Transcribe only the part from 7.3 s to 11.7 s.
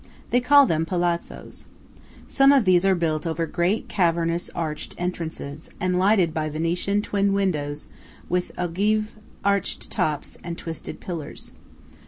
windows with ogive arched tops and twisted pillars.